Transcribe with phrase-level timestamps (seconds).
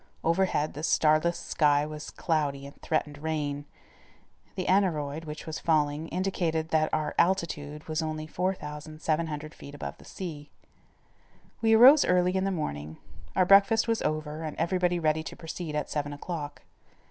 [0.23, 3.65] Overhead the starless sky was cloudy and threatened rain.
[4.55, 10.05] The aneroid, which was falling, indicated that our altitude was only 4,700 feet above the
[10.05, 10.49] sea.
[11.61, 12.97] We arose early in the morning;
[13.35, 16.63] our breakfast was over and everybody ready to proceed at seven o'clock.